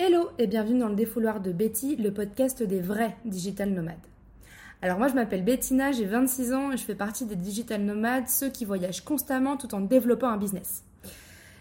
Hello 0.00 0.30
et 0.38 0.46
bienvenue 0.46 0.78
dans 0.78 0.88
le 0.88 0.94
défouloir 0.94 1.40
de 1.40 1.50
Betty, 1.50 1.96
le 1.96 2.12
podcast 2.12 2.62
des 2.62 2.78
vrais 2.78 3.16
digital 3.24 3.70
nomades. 3.70 3.96
Alors 4.80 4.96
moi 4.96 5.08
je 5.08 5.14
m'appelle 5.14 5.42
Bettina, 5.42 5.90
j'ai 5.90 6.04
26 6.04 6.52
ans 6.52 6.70
et 6.70 6.76
je 6.76 6.84
fais 6.84 6.94
partie 6.94 7.24
des 7.24 7.34
digital 7.34 7.82
nomades, 7.82 8.28
ceux 8.28 8.48
qui 8.48 8.64
voyagent 8.64 9.00
constamment 9.00 9.56
tout 9.56 9.74
en 9.74 9.80
développant 9.80 10.28
un 10.28 10.36
business. 10.36 10.84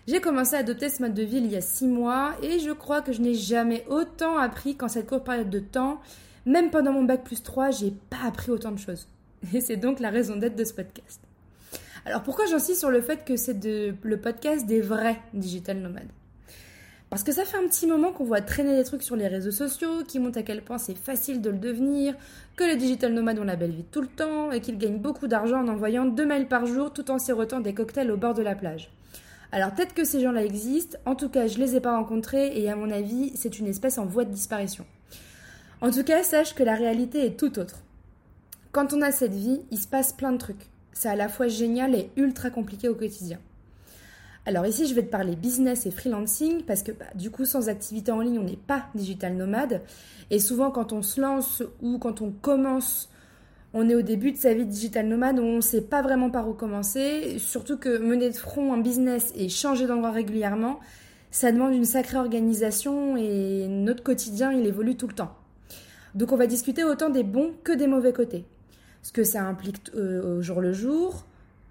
J'ai 0.07 0.21
commencé 0.21 0.55
à 0.55 0.59
adopter 0.59 0.89
ce 0.89 1.01
mode 1.01 1.15
de 1.15 1.23
vie 1.23 1.37
il 1.37 1.47
y 1.47 1.55
a 1.55 1.61
6 1.61 1.87
mois 1.87 2.35
et 2.43 2.59
je 2.59 2.69
crois 2.69 3.01
que 3.01 3.11
je 3.11 3.23
n'ai 3.23 3.33
jamais 3.33 3.83
autant 3.89 4.37
appris 4.37 4.75
qu'en 4.75 4.87
cette 4.87 5.07
courte 5.07 5.25
période 5.25 5.49
de 5.49 5.59
temps. 5.59 5.99
Même 6.45 6.69
pendant 6.69 6.93
mon 6.93 7.05
bac 7.05 7.23
plus 7.23 7.41
3, 7.41 7.71
j'ai 7.71 7.91
pas 8.11 8.27
appris 8.27 8.51
autant 8.51 8.71
de 8.71 8.77
choses. 8.77 9.07
Et 9.55 9.61
c'est 9.61 9.77
donc 9.77 9.99
la 9.99 10.11
raison 10.11 10.35
d'être 10.35 10.55
de 10.55 10.63
ce 10.63 10.73
podcast. 10.73 11.21
Alors 12.05 12.21
pourquoi 12.21 12.45
j'insiste 12.45 12.81
sur 12.81 12.91
le 12.91 13.01
fait 13.01 13.25
que 13.25 13.35
c'est 13.35 13.65
le 13.65 14.17
podcast 14.17 14.67
des 14.67 14.79
vrais 14.79 15.19
digital 15.33 15.79
nomades? 15.79 16.11
Parce 17.09 17.23
que 17.23 17.31
ça 17.31 17.45
fait 17.45 17.57
un 17.57 17.67
petit 17.67 17.87
moment 17.87 18.11
qu'on 18.11 18.25
voit 18.25 18.41
traîner 18.41 18.75
des 18.75 18.83
trucs 18.83 19.03
sur 19.03 19.15
les 19.15 19.27
réseaux 19.27 19.51
sociaux 19.51 20.03
qui 20.05 20.19
montrent 20.19 20.39
à 20.39 20.43
quel 20.43 20.61
point 20.61 20.77
c'est 20.77 20.97
facile 20.97 21.41
de 21.41 21.49
le 21.49 21.57
devenir, 21.57 22.15
que 22.57 22.65
les 22.65 22.75
digital 22.75 23.13
nomades 23.13 23.39
ont 23.39 23.45
la 23.45 23.55
belle 23.55 23.71
vie 23.71 23.85
tout 23.91 24.01
le 24.01 24.07
temps 24.07 24.51
et 24.51 24.59
qu'ils 24.59 24.77
gagnent 24.77 24.99
beaucoup 24.99 25.27
d'argent 25.27 25.63
en 25.63 25.67
envoyant 25.69 26.05
deux 26.05 26.25
mails 26.25 26.47
par 26.47 26.65
jour 26.65 26.91
tout 26.91 27.09
en 27.09 27.17
sirotant 27.17 27.61
des 27.61 27.73
cocktails 27.73 28.11
au 28.11 28.17
bord 28.17 28.33
de 28.33 28.41
la 28.41 28.55
plage. 28.55 28.91
Alors 29.53 29.71
peut-être 29.71 29.93
que 29.93 30.03
ces 30.03 30.19
gens-là 30.19 30.43
existent, 30.43 30.97
en 31.05 31.15
tout 31.15 31.29
cas 31.29 31.47
je 31.47 31.57
les 31.57 31.77
ai 31.77 31.79
pas 31.79 31.95
rencontrés 31.95 32.59
et 32.59 32.69
à 32.69 32.75
mon 32.75 32.91
avis 32.91 33.31
c'est 33.35 33.59
une 33.59 33.67
espèce 33.67 33.97
en 33.97 34.05
voie 34.05 34.25
de 34.25 34.31
disparition. 34.31 34.85
En 35.79 35.91
tout 35.91 36.03
cas 36.03 36.23
sache 36.23 36.55
que 36.55 36.63
la 36.63 36.75
réalité 36.75 37.25
est 37.25 37.39
tout 37.39 37.57
autre. 37.59 37.83
Quand 38.73 38.91
on 38.93 39.01
a 39.01 39.11
cette 39.11 39.33
vie, 39.33 39.61
il 39.71 39.79
se 39.79 39.87
passe 39.87 40.11
plein 40.11 40.33
de 40.33 40.37
trucs. 40.37 40.67
C'est 40.91 41.07
à 41.07 41.15
la 41.15 41.29
fois 41.29 41.47
génial 41.47 41.95
et 41.95 42.09
ultra 42.17 42.49
compliqué 42.49 42.89
au 42.89 42.95
quotidien. 42.95 43.39
Alors 44.47 44.65
ici, 44.65 44.87
je 44.87 44.93
vais 44.93 45.03
te 45.03 45.09
parler 45.09 45.35
business 45.35 45.85
et 45.87 45.91
freelancing 45.91 46.63
parce 46.63 46.81
que 46.81 46.93
bah, 46.93 47.07
du 47.15 47.31
coup, 47.31 47.43
sans 47.43 47.67
activité 47.67 48.13
en 48.13 48.21
ligne, 48.21 48.39
on 48.39 48.45
n'est 48.45 48.55
pas 48.55 48.85
digital 48.95 49.35
nomade. 49.35 49.81
Et 50.31 50.39
souvent, 50.39 50.71
quand 50.71 50.93
on 50.93 51.01
se 51.01 51.19
lance 51.19 51.63
ou 51.81 51.97
quand 51.97 52.21
on 52.21 52.31
commence, 52.31 53.09
on 53.73 53.89
est 53.89 53.95
au 53.95 54.01
début 54.01 54.31
de 54.31 54.37
sa 54.37 54.53
vie 54.53 54.65
digital 54.65 55.05
nomade 55.05 55.37
on 55.39 55.57
ne 55.57 55.61
sait 55.61 55.81
pas 55.81 56.01
vraiment 56.01 56.29
par 56.29 56.47
où 56.47 56.53
commencer. 56.53 57.39
Surtout 57.39 57.75
que 57.75 57.97
mener 57.97 58.29
de 58.29 58.37
front 58.37 58.71
un 58.71 58.77
business 58.77 59.33
et 59.35 59.49
changer 59.49 59.85
d'endroit 59.85 60.11
régulièrement, 60.11 60.79
ça 61.29 61.51
demande 61.51 61.73
une 61.73 61.83
sacrée 61.83 62.17
organisation 62.17 63.17
et 63.17 63.67
notre 63.67 64.01
quotidien, 64.01 64.53
il 64.53 64.65
évolue 64.65 64.95
tout 64.95 65.09
le 65.09 65.13
temps. 65.13 65.35
Donc 66.15 66.31
on 66.31 66.37
va 66.37 66.47
discuter 66.47 66.85
autant 66.85 67.09
des 67.09 67.23
bons 67.23 67.51
que 67.65 67.73
des 67.73 67.87
mauvais 67.87 68.13
côtés. 68.13 68.45
Ce 69.01 69.11
que 69.11 69.25
ça 69.25 69.43
implique 69.43 69.91
euh, 69.93 70.37
au 70.37 70.41
jour 70.41 70.61
le 70.61 70.71
jour, 70.71 71.25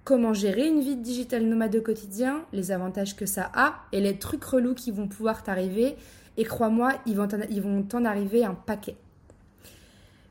comment 0.06 0.32
gérer 0.32 0.68
une 0.68 0.80
vie 0.80 0.94
de 0.94 1.02
digital 1.02 1.44
nomade 1.44 1.74
au 1.74 1.80
quotidien, 1.80 2.44
les 2.52 2.70
avantages 2.70 3.16
que 3.16 3.26
ça 3.26 3.50
a 3.52 3.74
et 3.90 4.00
les 4.00 4.16
trucs 4.16 4.44
relous 4.44 4.74
qui 4.74 4.92
vont 4.92 5.08
pouvoir 5.08 5.42
t'arriver. 5.42 5.96
Et 6.36 6.44
crois-moi, 6.44 6.92
ils 7.06 7.16
vont 7.16 7.82
t'en 7.82 8.04
arriver 8.04 8.44
un 8.44 8.54
paquet. 8.54 8.94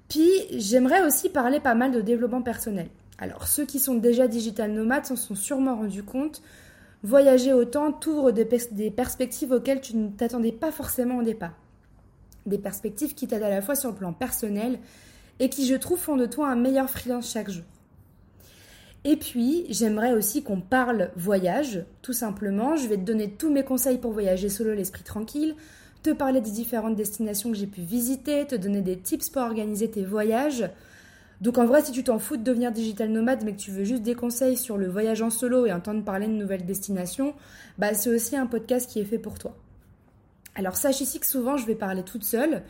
Puis, 0.08 0.30
j'aimerais 0.52 1.06
aussi 1.06 1.28
parler 1.28 1.60
pas 1.60 1.76
mal 1.76 1.92
de 1.92 2.00
développement 2.00 2.42
personnel. 2.42 2.88
Alors, 3.18 3.48
ceux 3.48 3.66
qui 3.66 3.80
sont 3.80 3.96
déjà 3.96 4.30
digital 4.30 4.72
nomades 4.72 5.08
s'en 5.08 5.18
sont 5.18 5.36
sûrement 5.36 5.76
rendus 5.76 6.04
compte. 6.04 6.42
Voyager 7.04 7.52
autant 7.52 7.92
t'ouvre 7.92 8.32
des, 8.32 8.48
des 8.72 8.92
perspectives 8.92 9.52
auxquelles 9.52 9.82
tu 9.82 9.98
ne 9.98 10.08
t'attendais 10.08 10.54
pas 10.54 10.72
forcément 10.72 11.18
au 11.18 11.24
départ. 11.24 11.54
Des 12.46 12.60
perspectives 12.60 13.14
qui 13.14 13.28
t'aident 13.28 13.44
à 13.44 13.50
la 13.50 13.62
fois 13.62 13.76
sur 13.76 13.90
le 13.90 13.96
plan 13.98 14.14
personnel 14.14 14.80
et 15.40 15.50
qui, 15.50 15.68
je 15.68 15.76
trouve, 15.76 16.00
font 16.00 16.16
de 16.16 16.28
toi 16.28 16.48
un 16.48 16.56
meilleur 16.56 16.90
freelance 16.90 17.30
chaque 17.30 17.50
jour. 17.50 17.66
Et 19.08 19.18
puis, 19.18 19.68
j'aimerais 19.70 20.14
aussi 20.14 20.42
qu'on 20.42 20.60
parle 20.60 21.12
voyage, 21.16 21.86
tout 22.02 22.12
simplement. 22.12 22.76
Je 22.76 22.88
vais 22.88 22.98
te 22.98 23.04
donner 23.04 23.30
tous 23.30 23.52
mes 23.52 23.64
conseils 23.64 24.00
pour 24.00 24.12
voyager 24.12 24.50
solo 24.50 24.74
l'esprit 24.74 25.04
tranquille, 25.04 25.56
te 26.02 26.10
parler 26.10 26.42
des 26.42 26.50
différentes 26.50 26.96
destinations 26.96 27.52
que 27.52 27.56
j'ai 27.56 27.68
pu 27.68 27.82
visiter, 27.82 28.48
te 28.48 28.56
donner 28.56 28.82
des 28.82 28.98
tips 28.98 29.30
pour 29.30 29.44
organiser 29.44 29.92
tes 29.92 30.04
voyages. 30.04 30.68
Donc 31.40 31.60
en 31.60 31.68
vrai, 31.68 31.84
si 31.84 31.92
tu 31.92 32.04
t'en 32.04 32.18
fous 32.18 32.36
de 32.36 32.42
devenir 32.42 32.72
digital 32.72 33.12
nomade, 33.12 33.44
mais 33.46 33.52
que 33.54 33.60
tu 33.60 33.70
veux 33.70 33.84
juste 33.84 34.02
des 34.02 34.16
conseils 34.16 34.58
sur 34.58 34.76
le 34.76 34.88
voyage 34.88 35.22
en 35.22 35.30
solo 35.30 35.68
et 35.68 35.72
entendre 35.72 36.04
parler 36.04 36.26
de 36.26 36.32
nouvelles 36.32 36.66
destinations, 36.66 37.36
bah 37.78 37.94
c'est 37.94 38.10
aussi 38.10 38.36
un 38.36 38.48
podcast 38.48 38.90
qui 38.90 39.00
est 39.00 39.06
fait 39.06 39.20
pour 39.20 39.38
toi. 39.38 39.56
Alors 40.56 40.78
sache 40.78 41.02
ici 41.02 41.20
que 41.20 41.28
souvent 41.28 41.58
je 41.58 41.68
vais 41.68 41.76
parler 41.76 42.02
toute 42.02 42.24
seule, 42.24 42.64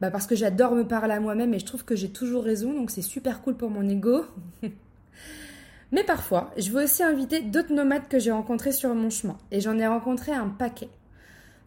bah 0.00 0.12
parce 0.12 0.28
que 0.28 0.36
j'adore 0.36 0.76
me 0.76 0.86
parler 0.86 1.14
à 1.14 1.20
moi-même 1.20 1.52
et 1.54 1.58
je 1.58 1.66
trouve 1.66 1.84
que 1.84 1.96
j'ai 1.96 2.10
toujours 2.10 2.44
raison, 2.44 2.74
donc 2.74 2.92
c'est 2.92 3.02
super 3.02 3.42
cool 3.42 3.56
pour 3.56 3.70
mon 3.70 3.88
ego. 3.88 4.24
Mais 5.92 6.04
parfois, 6.04 6.50
je 6.56 6.70
veux 6.70 6.84
aussi 6.84 7.02
inviter 7.02 7.40
d'autres 7.40 7.72
nomades 7.72 8.08
que 8.08 8.18
j'ai 8.18 8.30
rencontrés 8.30 8.72
sur 8.72 8.94
mon 8.94 9.10
chemin. 9.10 9.36
Et 9.50 9.60
j'en 9.60 9.78
ai 9.78 9.86
rencontré 9.86 10.32
un 10.32 10.48
paquet. 10.48 10.88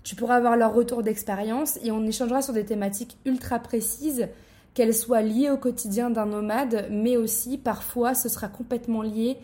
Tu 0.03 0.16
pourras 0.16 0.35
avoir 0.35 0.57
leur 0.57 0.73
retour 0.73 1.03
d'expérience 1.03 1.78
et 1.84 1.91
on 1.91 2.06
échangera 2.06 2.41
sur 2.41 2.53
des 2.53 2.66
thématiques 2.66 3.17
ultra 3.25 3.59
précises, 3.59 4.28
qu'elles 4.73 4.94
soient 4.94 5.22
liées 5.22 5.50
au 5.50 5.57
quotidien 5.57 6.09
d'un 6.09 6.25
nomade, 6.25 6.88
mais 6.89 7.16
aussi 7.16 7.57
parfois 7.57 8.13
ce 8.13 8.28
sera 8.28 8.47
complètement 8.47 9.01
lié 9.01 9.38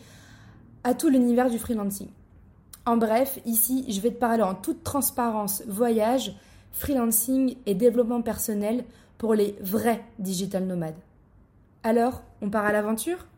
à 0.83 0.93
tout 0.93 1.09
l'univers 1.09 1.49
du 1.49 1.59
freelancing. 1.59 2.07
En 2.85 2.97
bref, 2.97 3.39
ici, 3.45 3.85
je 3.89 4.01
vais 4.01 4.09
te 4.09 4.19
parler 4.19 4.43
en 4.43 4.55
toute 4.55 4.83
transparence 4.83 5.63
voyage, 5.67 6.33
freelancing 6.71 7.57
et 7.65 7.75
développement 7.75 8.21
personnel 8.21 8.83
pour 9.17 9.35
les 9.35 9.55
vrais 9.61 10.03
digital 10.17 10.65
nomades. 10.65 10.95
Alors, 11.83 12.23
on 12.41 12.49
part 12.49 12.65
à 12.65 12.71
l'aventure? 12.71 13.28